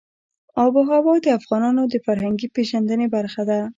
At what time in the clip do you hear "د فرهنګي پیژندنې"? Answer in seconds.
1.87-3.07